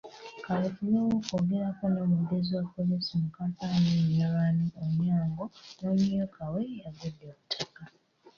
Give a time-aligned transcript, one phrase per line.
[0.45, 5.45] Kaweefube okwogerako n'Omwogezi wa poliisi mu Kampala n'emirilaano, Onyango
[5.79, 7.81] n'omumyuka we, yagudde butaka.